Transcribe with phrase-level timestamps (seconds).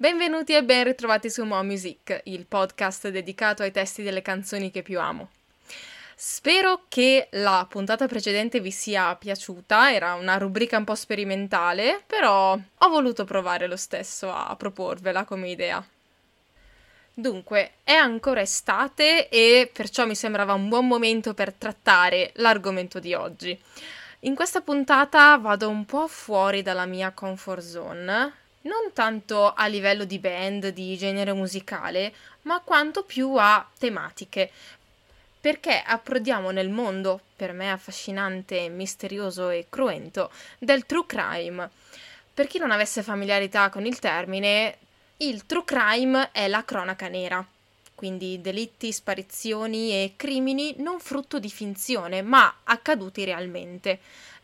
[0.00, 4.82] Benvenuti e ben ritrovati su Mo Music, il podcast dedicato ai testi delle canzoni che
[4.82, 5.30] più amo.
[6.14, 12.52] Spero che la puntata precedente vi sia piaciuta, era una rubrica un po' sperimentale, però
[12.52, 15.84] ho voluto provare lo stesso a proporvela come idea.
[17.12, 23.14] Dunque, è ancora estate e perciò mi sembrava un buon momento per trattare l'argomento di
[23.14, 23.60] oggi.
[24.20, 30.04] In questa puntata vado un po' fuori dalla mia comfort zone, non tanto a livello
[30.04, 32.12] di band, di genere musicale,
[32.42, 34.50] ma quanto più a tematiche.
[35.40, 41.70] Perché approdiamo nel mondo, per me affascinante, misterioso e cruento, del true crime.
[42.34, 44.76] Per chi non avesse familiarità con il termine,
[45.18, 47.44] il true crime è la cronaca nera,
[47.94, 53.98] quindi delitti, sparizioni e crimini non frutto di finzione, ma accaduti realmente.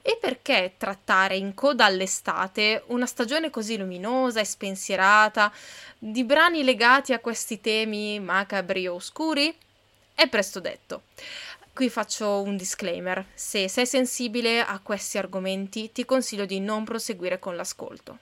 [0.06, 5.50] E perché trattare in coda all'estate una stagione così luminosa e spensierata
[5.98, 9.56] di brani legati a questi temi macabri o oscuri?
[10.14, 11.04] È presto detto.
[11.72, 13.24] Qui faccio un disclaimer.
[13.32, 18.18] Se sei sensibile a questi argomenti, ti consiglio di non proseguire con l'ascolto.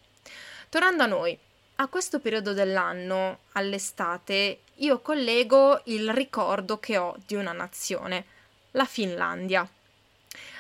[0.69, 1.37] Tornando a noi,
[1.77, 8.25] a questo periodo dell'anno, all'estate, io collego il ricordo che ho di una nazione,
[8.71, 9.69] la Finlandia.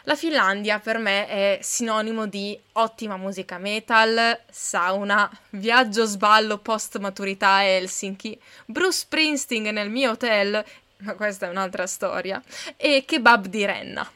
[0.06, 7.50] La Finlandia per me è sinonimo di ottima musica metal, sauna, viaggio sballo post maturità
[7.50, 10.64] a Helsinki, Bruce Springsteen nel mio hotel,
[10.98, 12.42] ma questa è un'altra storia,
[12.76, 14.10] e kebab di renna.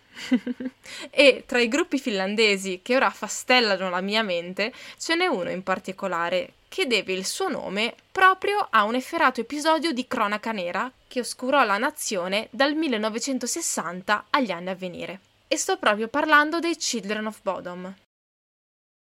[1.10, 5.62] e tra i gruppi finlandesi che ora affastellano la mia mente, ce n'è uno in
[5.62, 11.20] particolare che deve il suo nome proprio a un efferato episodio di cronaca nera che
[11.20, 17.27] oscurò la nazione dal 1960 agli anni a venire e sto proprio parlando dei Children
[17.27, 17.94] of Bodom.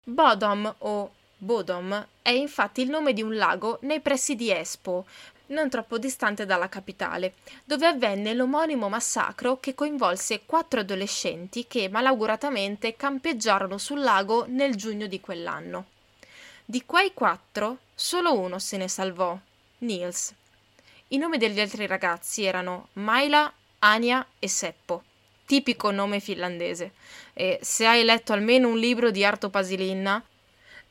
[0.05, 5.05] Bodom o Bodom è infatti il nome di un lago nei pressi di Espoo,
[5.49, 12.97] non troppo distante dalla capitale, dove avvenne l'omonimo massacro che coinvolse quattro adolescenti che malauguratamente
[12.97, 15.87] campeggiarono sul lago nel giugno di quell'anno.
[16.65, 19.39] Di quei quattro, solo uno se ne salvò,
[19.79, 20.35] Niels.
[21.09, 25.05] I nomi degli altri ragazzi erano Maila, Ania e Seppo
[25.49, 26.93] tipico nome finlandese.
[27.33, 30.23] E se hai letto almeno un libro di Arto Pasilinna,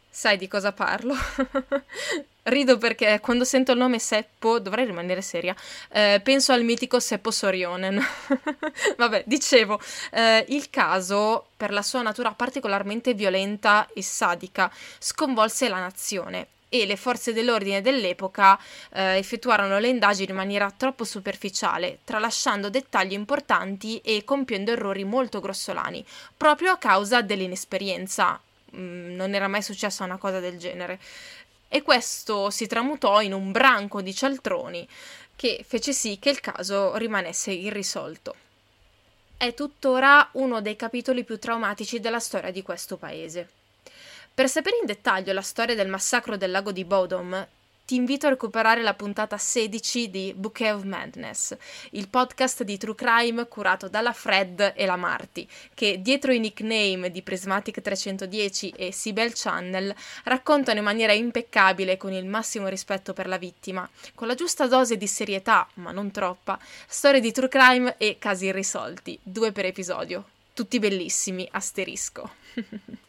[0.09, 1.13] sai di cosa parlo.
[2.41, 5.55] Rido perché quando sento il nome Seppo, dovrei rimanere seria,
[5.91, 8.01] eh, penso al mitico Seppo Sorionen.
[8.97, 9.79] Vabbè, dicevo,
[10.11, 16.85] eh, il caso, per la sua natura particolarmente violenta e sadica, sconvolse la nazione e
[16.85, 18.59] le forze dell'ordine dell'epoca
[18.91, 25.39] eh, effettuarono le indagini in maniera troppo superficiale, tralasciando dettagli importanti e compiendo errori molto
[25.39, 28.39] grossolani, proprio a causa dell'inesperienza.
[28.75, 30.99] Mm, non era mai successa una cosa del genere.
[31.69, 34.87] E questo si tramutò in un branco di cialtroni
[35.35, 38.35] che fece sì che il caso rimanesse irrisolto.
[39.37, 43.56] È tuttora uno dei capitoli più traumatici della storia di questo paese.
[44.37, 47.47] Per sapere in dettaglio la storia del massacro del lago di Bodom,
[47.87, 51.57] ti invito a recuperare la puntata 16 di Bouquet of Madness,
[51.93, 57.09] il podcast di True Crime curato dalla Fred e la Marty, che dietro i nickname
[57.09, 59.95] di Prismatic 310 e Sibel Channel
[60.25, 64.97] raccontano in maniera impeccabile con il massimo rispetto per la vittima, con la giusta dose
[64.97, 70.23] di serietà, ma non troppa, storie di True Crime e casi irrisolti, due per episodio.
[70.53, 72.29] Tutti bellissimi, asterisco.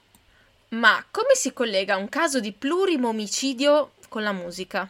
[0.70, 4.86] Ma come si collega un caso di plurimo omicidio con la musica?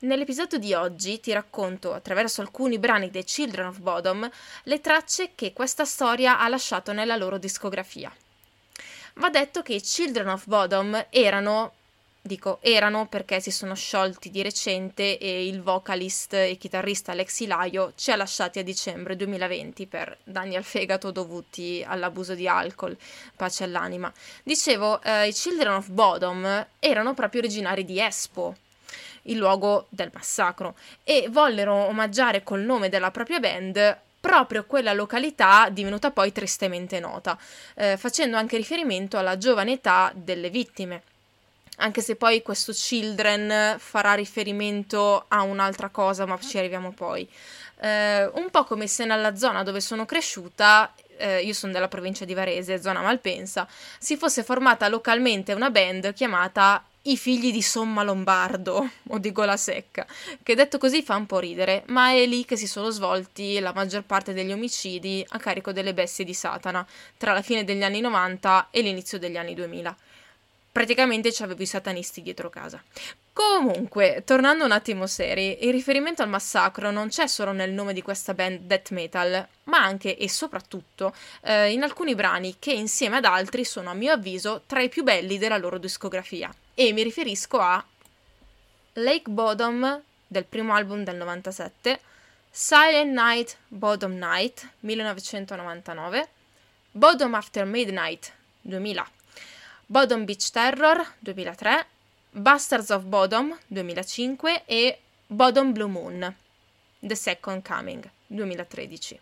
[0.00, 4.28] Nell'episodio di oggi ti racconto, attraverso alcuni brani dei Children of Bodom,
[4.64, 8.12] le tracce che questa storia ha lasciato nella loro discografia.
[9.14, 11.74] Va detto che i Children of Bodom erano
[12.22, 17.94] Dico erano perché si sono sciolti di recente e il vocalist e chitarrista Alex Ilaio
[17.96, 22.94] ci ha lasciati a dicembre 2020 per danni al fegato dovuti all'abuso di alcol,
[23.34, 24.12] pace all'anima.
[24.42, 28.54] Dicevo, eh, i Children of Bodom erano proprio originari di Espo,
[29.22, 35.70] il luogo del massacro, e vollero omaggiare col nome della propria band proprio quella località
[35.70, 37.38] divenuta poi tristemente nota,
[37.76, 41.04] eh, facendo anche riferimento alla giovane età delle vittime
[41.80, 47.28] anche se poi questo children farà riferimento a un'altra cosa, ma ci arriviamo poi.
[47.82, 52.24] Eh, un po' come se nella zona dove sono cresciuta, eh, io sono della provincia
[52.24, 53.66] di Varese, zona Malpensa,
[53.98, 59.56] si fosse formata localmente una band chiamata i figli di Somma Lombardo o di Gola
[59.56, 60.06] Secca,
[60.42, 63.72] che detto così fa un po' ridere, ma è lì che si sono svolti la
[63.72, 66.86] maggior parte degli omicidi a carico delle bestie di Satana,
[67.16, 69.96] tra la fine degli anni 90 e l'inizio degli anni 2000
[70.72, 72.82] praticamente ci avevo i satanisti dietro casa.
[73.32, 78.02] Comunque, tornando un attimo seri, il riferimento al massacro non c'è solo nel nome di
[78.02, 83.24] questa band death metal, ma anche e soprattutto eh, in alcuni brani che insieme ad
[83.24, 86.52] altri sono a mio avviso tra i più belli della loro discografia.
[86.74, 87.82] E mi riferisco a
[88.94, 92.00] Lake Bottom del primo album del 97,
[92.50, 96.28] Silent Night, Bottom Night 1999,
[96.90, 98.32] Bottom After Midnight
[98.62, 99.08] 2000,
[99.90, 101.86] Bottom Beach Terror 2003,
[102.30, 106.32] Bastards of Bodom 2005 e Bodom Blue Moon
[107.00, 109.18] The Second Coming 2013.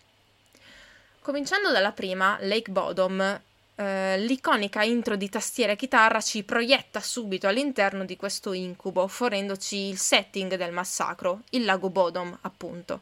[1.23, 3.41] Cominciando dalla prima, Lake Bodom,
[3.77, 9.89] eh, l'iconica intro di tastiera e chitarra ci proietta subito all'interno di questo incubo, fornendoci
[9.89, 13.01] il setting del massacro, il lago Bodom, appunto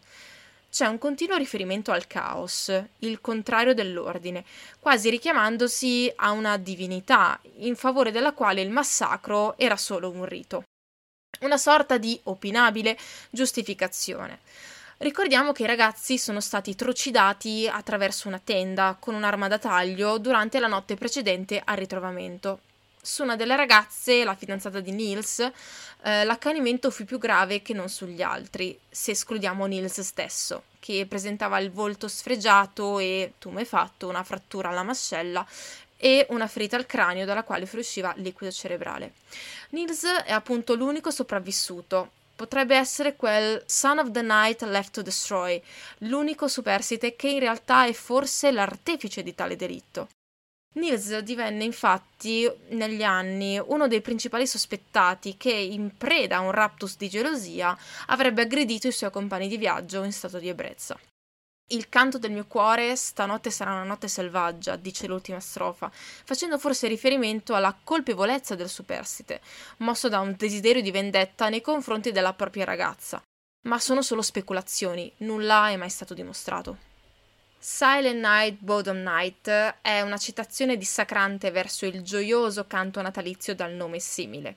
[0.77, 4.45] c'è un continuo riferimento al caos, il contrario dell'ordine,
[4.79, 10.65] quasi richiamandosi a una divinità in favore della quale il massacro era solo un rito.
[11.41, 12.99] Una sorta di opinabile
[13.31, 14.41] giustificazione.
[14.99, 20.61] Ricordiamo che i ragazzi sono stati trucidati attraverso una tenda con un'arma da taglio durante
[20.61, 22.61] la notte precedente al ritrovamento
[23.07, 25.39] su una delle ragazze, la fidanzata di Nils,
[26.03, 31.61] eh, l'accanimento fu più grave che non sugli altri, se escludiamo Nils stesso, che presentava
[31.61, 35.47] il volto sfregiato e, tumefatto, una frattura alla mascella
[35.97, 39.13] e una ferita al cranio dalla quale fuoriusciva liquido cerebrale.
[39.71, 42.11] Nils è appunto l'unico sopravvissuto.
[42.35, 45.63] Potrebbe essere quel Son of the Night Left to Destroy,
[45.99, 50.09] l'unico superstite che in realtà è forse l'artefice di tale delitto.
[50.77, 56.97] Nils divenne infatti negli anni uno dei principali sospettati che, in preda a un raptus
[56.99, 57.77] di gelosia,
[58.07, 60.99] avrebbe aggredito i suoi compagni di viaggio in stato di ebbrezza.
[61.71, 66.87] Il canto del mio cuore stanotte sarà una notte selvaggia, dice l'ultima strofa, facendo forse
[66.89, 69.41] riferimento alla colpevolezza del superstite,
[69.79, 73.21] mosso da un desiderio di vendetta nei confronti della propria ragazza.
[73.67, 76.96] Ma sono solo speculazioni, nulla è mai stato dimostrato.
[77.59, 79.49] Silent Night, Bottom Night
[79.81, 84.57] è una citazione dissacrante verso il gioioso canto natalizio dal nome simile,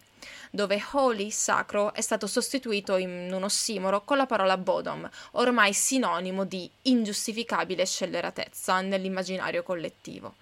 [0.51, 6.43] dove holy, sacro, è stato sostituito in un ossimoro con la parola bottom, ormai sinonimo
[6.43, 10.35] di ingiustificabile scelleratezza nell'immaginario collettivo.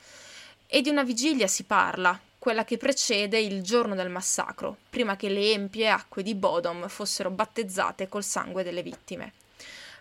[0.65, 5.29] E di una vigilia si parla, quella che precede il giorno del massacro, prima che
[5.29, 9.33] le empie acque di Bodom fossero battezzate col sangue delle vittime.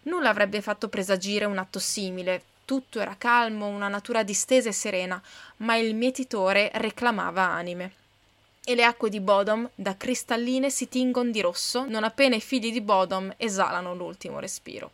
[0.06, 5.20] Nulla avrebbe fatto presagire un atto simile, tutto era calmo, una natura distesa e serena,
[5.58, 7.92] ma il mietitore reclamava anime.
[8.64, 12.70] E le acque di Bodom, da cristalline, si tingono di rosso, non appena i figli
[12.70, 14.92] di Bodom esalano l'ultimo respiro.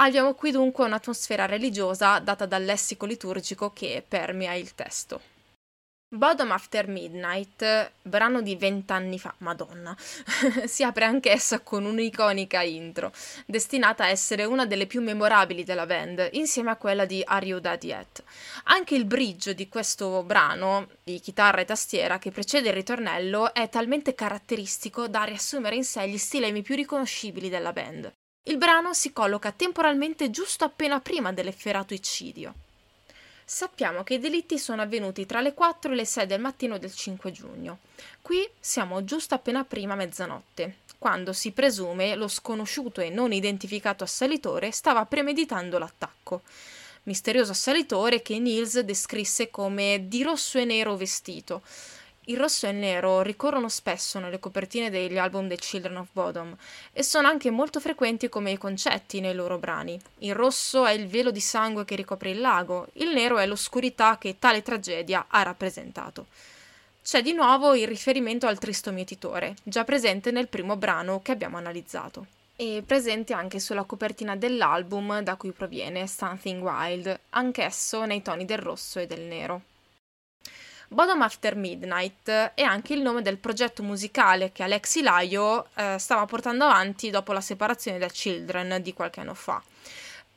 [0.00, 5.20] Abbiamo qui dunque un'atmosfera religiosa data dal lessico liturgico che permea il testo.
[6.10, 9.94] Bottom After Midnight, brano di vent'anni fa, madonna,
[10.64, 13.12] si apre anch'essa con un'iconica intro,
[13.44, 17.60] destinata a essere una delle più memorabili della band, insieme a quella di Are You
[17.60, 18.22] Dead Yet.
[18.64, 23.68] Anche il bridge di questo brano, di chitarra e tastiera, che precede il ritornello, è
[23.68, 28.10] talmente caratteristico da riassumere in sé gli stilemi più riconoscibili della band.
[28.48, 32.54] Il brano si colloca temporalmente giusto appena prima dell'efferato eccidio.
[33.50, 36.92] Sappiamo che i delitti sono avvenuti tra le 4 e le 6 del mattino del
[36.92, 37.78] 5 giugno.
[38.20, 44.70] Qui siamo giusto appena prima mezzanotte, quando si presume lo sconosciuto e non identificato assalitore
[44.70, 46.42] stava premeditando l'attacco.
[47.04, 51.62] Misterioso assalitore che Niels descrisse come di rosso e nero vestito,
[52.28, 56.54] il rosso e il nero ricorrono spesso nelle copertine degli album dei Children of Bodom
[56.92, 59.98] e sono anche molto frequenti come concetti nei loro brani.
[60.18, 64.18] Il rosso è il velo di sangue che ricopre il lago, il nero è l'oscurità
[64.18, 66.26] che tale tragedia ha rappresentato.
[67.02, 71.56] C'è di nuovo il riferimento al tristo mietitore, già presente nel primo brano che abbiamo
[71.56, 78.44] analizzato e presente anche sulla copertina dell'album da cui proviene Something Wild, anch'esso nei toni
[78.44, 79.62] del rosso e del nero.
[80.90, 86.24] Bottom After Midnight è anche il nome del progetto musicale che Alexi Laio eh, stava
[86.24, 89.62] portando avanti dopo la separazione da Children di qualche anno fa.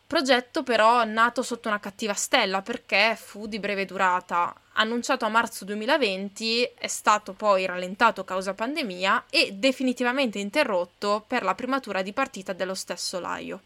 [0.06, 4.54] Progetto però nato sotto una cattiva stella perché fu di breve durata.
[4.74, 11.56] Annunciato a marzo 2020, è stato poi rallentato causa pandemia e definitivamente interrotto per la
[11.56, 13.62] primatura di partita dello stesso Laio.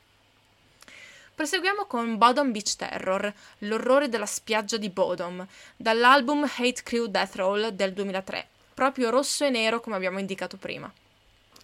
[1.36, 7.68] Proseguiamo con Bodom Beach Terror, l'orrore della spiaggia di Bodom, dall'album Hate Crew Death Roll
[7.72, 10.89] del 2003, proprio rosso e nero come abbiamo indicato prima.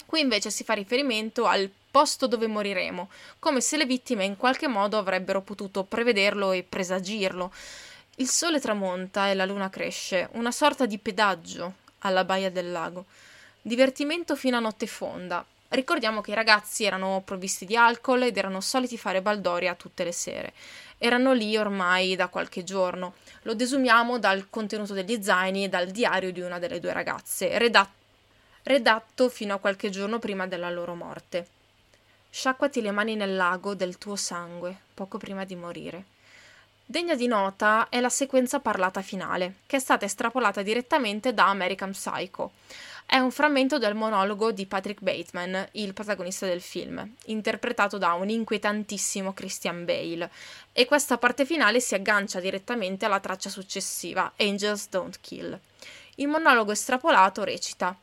[0.05, 3.09] Qui invece si fa riferimento al posto dove moriremo,
[3.39, 7.53] come se le vittime in qualche modo avrebbero potuto prevederlo e presagirlo.
[8.15, 13.05] Il sole tramonta e la luna cresce, una sorta di pedaggio alla baia del lago.
[13.61, 15.45] Divertimento fino a notte fonda.
[15.71, 20.11] Ricordiamo che i ragazzi erano provvisti di alcol ed erano soliti fare baldoria tutte le
[20.11, 20.51] sere.
[20.97, 23.13] Erano lì ormai da qualche giorno.
[23.43, 27.93] Lo desumiamo dal contenuto degli zaini e dal diario di una delle due ragazze, redatto,
[28.63, 31.47] redatto fino a qualche giorno prima della loro morte.
[32.29, 36.03] Sciacquati le mani nel lago del tuo sangue, poco prima di morire.
[36.85, 41.91] Degna di nota è la sequenza parlata finale, che è stata estrapolata direttamente da American
[41.91, 42.51] Psycho.
[43.05, 48.29] È un frammento del monologo di Patrick Bateman, il protagonista del film, interpretato da un
[48.29, 50.31] inquietantissimo Christian Bale,
[50.71, 55.59] e questa parte finale si aggancia direttamente alla traccia successiva, Angels Don't Kill.
[56.15, 57.93] Il monologo estrapolato recita: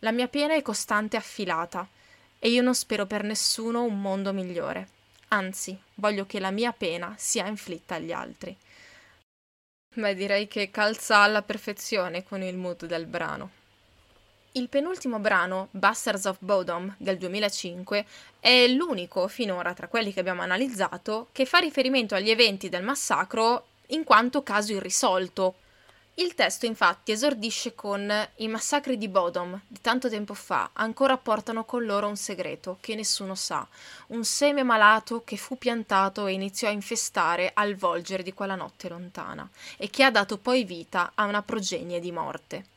[0.00, 1.88] La mia pena è costante e affilata,
[2.38, 4.88] e io non spero per nessuno un mondo migliore.
[5.28, 8.54] Anzi, voglio che la mia pena sia inflitta agli altri.
[9.94, 13.60] Beh, direi che calza alla perfezione con il mood del brano.
[14.54, 18.04] Il penultimo brano, Bastards of Bodom del 2005,
[18.38, 23.64] è l'unico finora tra quelli che abbiamo analizzato che fa riferimento agli eventi del massacro
[23.88, 25.54] in quanto caso irrisolto,
[26.16, 31.64] il testo infatti esordisce con I massacri di Bodom di tanto tempo fa ancora portano
[31.64, 33.66] con loro un segreto che nessuno sa,
[34.08, 38.90] un seme malato che fu piantato e iniziò a infestare al volgere di quella notte
[38.90, 42.71] lontana e che ha dato poi vita a una progenie di morte.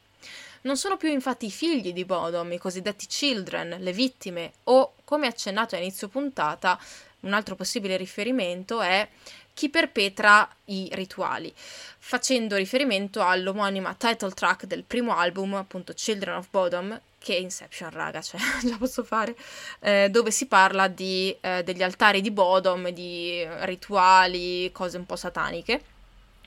[0.66, 5.28] Non sono più infatti i figli di Bodom, i cosiddetti children, le vittime, o, come
[5.28, 6.80] accennato a inizio puntata,
[7.22, 9.08] un altro possibile riferimento è
[9.54, 16.48] chi perpetra i rituali, facendo riferimento all'omonima title track del primo album, appunto Children of
[16.50, 19.36] Bodom, che è Inception, raga, cioè già posso fare,
[19.82, 25.16] eh, dove si parla di, eh, degli altari di Bodom, di rituali, cose un po'
[25.16, 25.94] sataniche.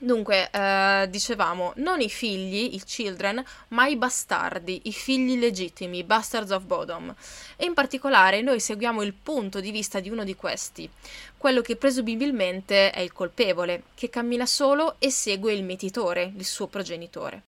[0.01, 6.03] Dunque, eh, dicevamo, non i figli, i children, ma i bastardi, i figli legittimi, i
[6.05, 7.13] bastards of Bodom.
[7.57, 10.89] E in particolare noi seguiamo il punto di vista di uno di questi,
[11.35, 16.67] quello che presumibilmente è il colpevole, che cammina solo e segue il mietitore, il suo
[16.67, 17.43] progenitore.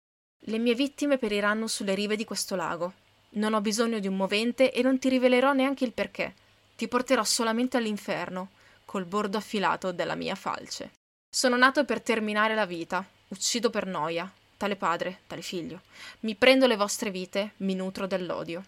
[0.46, 2.94] Le mie vittime periranno sulle rive di questo lago.
[3.34, 6.34] Non ho bisogno di un movente e non ti rivelerò neanche il perché.
[6.76, 8.50] Ti porterò solamente all'inferno,
[8.84, 10.92] col bordo affilato della mia falce.
[11.34, 15.80] Sono nato per terminare la vita, uccido per noia, tale padre, tale figlio.
[16.22, 18.66] Mi prendo le vostre vite, mi nutro dell'odio.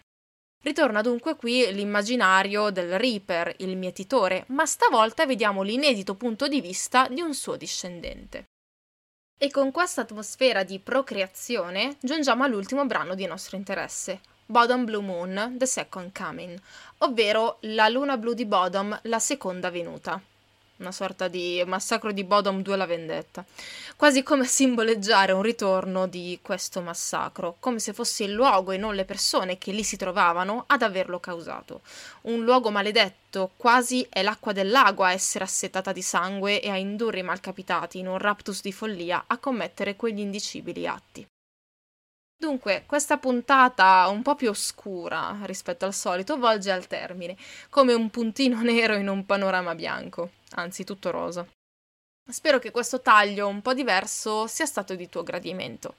[0.62, 7.06] Ritorna dunque qui l'immaginario del Reaper, il mietitore, ma stavolta vediamo l'inedito punto di vista
[7.08, 8.46] di un suo discendente.
[9.38, 15.56] E con questa atmosfera di procreazione giungiamo all'ultimo brano di nostro interesse, Bodom Blue Moon,
[15.58, 16.58] The Second Coming,
[16.98, 20.18] ovvero la luna blu di Bodom, la seconda venuta
[20.78, 23.44] una sorta di massacro di Bodom 2 la vendetta,
[23.96, 28.94] quasi come simboleggiare un ritorno di questo massacro, come se fosse il luogo e non
[28.94, 31.82] le persone che lì si trovavano ad averlo causato.
[32.22, 36.76] Un luogo maledetto, quasi è l'acqua del lago a essere assetata di sangue e a
[36.76, 41.26] indurre i malcapitati in un raptus di follia a commettere quegli indicibili atti.
[42.36, 47.36] Dunque, questa puntata un po' più oscura rispetto al solito volge al termine,
[47.70, 51.46] come un puntino nero in un panorama bianco, anzi tutto rosa.
[52.30, 55.96] Spero che questo taglio un po' diverso sia stato di tuo gradimento.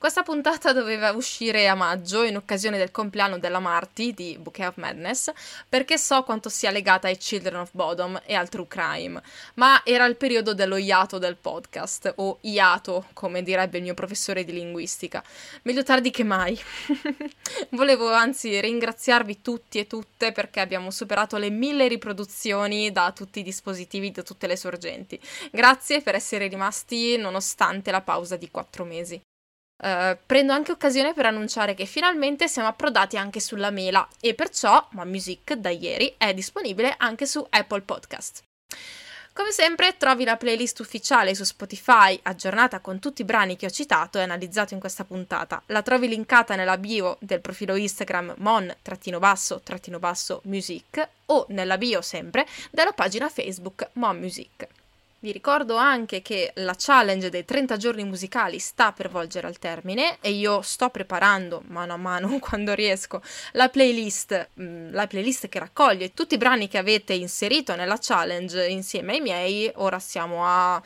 [0.00, 4.76] Questa puntata doveva uscire a maggio in occasione del compleanno della Marty di Bouquet of
[4.76, 5.30] Madness,
[5.68, 9.20] perché so quanto sia legata ai Children of Bodom e al True Crime,
[9.56, 14.42] ma era il periodo dello iato del podcast, o iato, come direbbe il mio professore
[14.42, 15.22] di linguistica.
[15.64, 16.58] Meglio tardi che mai.
[17.68, 23.42] Volevo anzi ringraziarvi tutti e tutte perché abbiamo superato le mille riproduzioni da tutti i
[23.42, 25.20] dispositivi, da tutte le sorgenti.
[25.52, 29.20] Grazie per essere rimasti nonostante la pausa di quattro mesi.
[29.82, 34.86] Uh, prendo anche occasione per annunciare che finalmente siamo approdati anche sulla mela e perciò
[34.90, 38.42] Ma Music da ieri è disponibile anche su Apple Podcast.
[39.32, 43.70] Come sempre trovi la playlist ufficiale su Spotify aggiornata con tutti i brani che ho
[43.70, 45.62] citato e analizzato in questa puntata.
[45.66, 53.30] La trovi linkata nella bio del profilo Instagram mon-basso-music o nella bio sempre della pagina
[53.30, 54.68] Facebook Mon Music.
[55.22, 60.16] Vi ricordo anche che la challenge dei 30 giorni musicali sta per volgere al termine
[60.22, 63.20] e io sto preparando mano a mano quando riesco
[63.52, 68.66] la playlist, mm, la playlist che raccoglie tutti i brani che avete inserito nella challenge
[68.66, 69.70] insieme ai miei.
[69.74, 70.82] Ora siamo a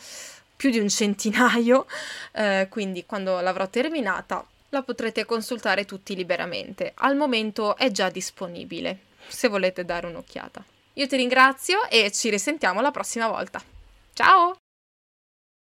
[0.56, 1.86] più di un centinaio,
[2.34, 6.90] eh, quindi quando l'avrò terminata la potrete consultare tutti liberamente.
[6.96, 8.98] Al momento è già disponibile,
[9.28, 10.64] se volete dare un'occhiata.
[10.94, 13.73] Io ti ringrazio e ci risentiamo la prossima volta.
[14.14, 14.63] Ciao!